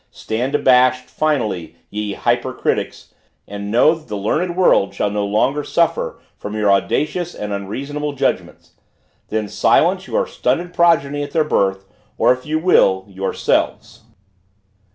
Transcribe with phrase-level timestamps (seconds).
[0.09, 3.13] Stand abashed, finally, ye hyper critics!
[3.47, 8.13] and know that the learned world shall no longer suffer from your audacious and unreasonable
[8.13, 8.71] judgments;
[9.27, 11.85] then silence your stunted progeny at their birth,
[12.17, 14.01] or if you will, yourselves!